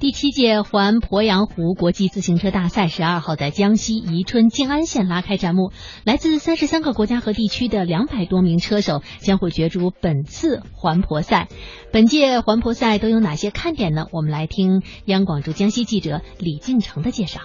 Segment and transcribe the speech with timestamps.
[0.00, 5.74] 第七届环鄱阳湖国际自行车大赛十二号在江西宜春静安县拉开战幕，
[6.06, 11.50] 来自三十三个国家和地区的两百多名车手将会角逐本次环鄱赛。
[11.92, 14.06] 本届环鄱赛都有哪些看点呢？
[14.12, 17.42] 我们来听央广驻江西记者李进成的介绍。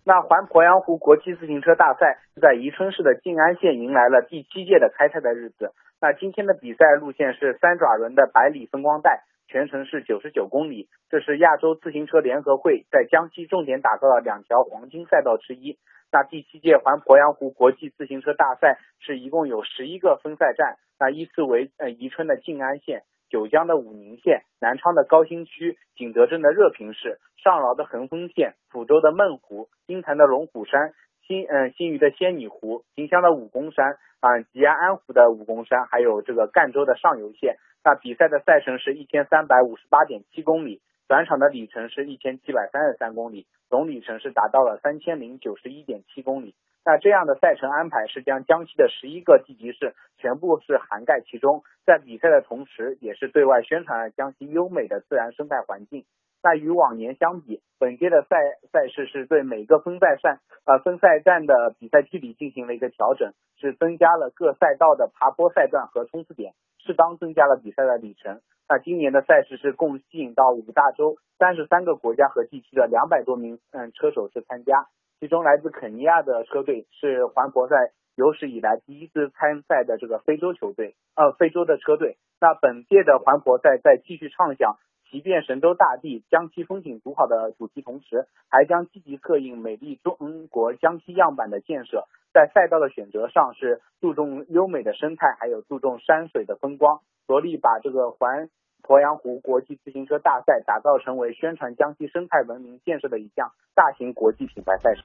[0.00, 5.76] 那环鄱阳湖国际自行车大赛在宜春市的静安县迎来了第七届的开赛的日子。
[6.00, 9.20] 那今天的比赛路线是三爪轮的百里风光带。
[9.50, 15.76] 全程是九十九公里，这是亚洲自行车联合会在江西重点打造的两条黄金赛道之一。
[16.12, 30.92] 那第七届环鄱阳湖国际自行车大赛是一共有十一个分赛站，那依次为呃宜春的静安县、九江的武宁县、南昌的高新区、景德镇的热平市、上饶的横峰县、抚州的孟湖、鹰潭的龙虎山、
[31.30, 37.54] 新嗯新余的仙女湖、萍乡的武功山啊吉安安湖的武功山，还有这个赣州的上游县。
[37.84, 46.56] 那比赛的赛程是一千三百五十八点七公里，转场的里程是一千七百三十三公里，总里程是达到了三千零九十一点七公里。
[46.84, 56.04] 那这样的赛程安排是将江西的十一个地级市全部是涵盖其中，在比赛的同时，也是对外宣传了江西优美的自然生态环境。
[56.42, 58.36] 那与往年相比，本届的赛
[58.72, 66.54] 赛事是对每个分赛站呃分赛站的比赛距离进行了一个调整，是增加了各赛道的爬坡赛段和冲刺点。
[66.82, 68.40] 适当增加了比赛的里程。
[68.66, 74.86] 那今年的赛事是共吸引到五大洲三十三个国家和地区的两百多名嗯车手是参加，
[75.20, 77.76] 其中来自肯尼亚的车队是环博赛
[78.16, 82.16] 有史以来第一次参赛的这个非洲球队，呃非洲的车队。
[82.40, 84.78] 那本届的环博赛在继续畅想
[85.10, 92.04] 即便神州大地、江西风景独好的主题同时，还将积极策应美丽中国江西样板的建设。
[92.32, 98.48] 在赛道的选择上是注重优美的生态，还有注重山水的风光，着力把这个环
[98.84, 104.98] 鄱阳湖国际自行车大赛打造成为宣传江西生态文明建设的一项大型国际品牌赛事。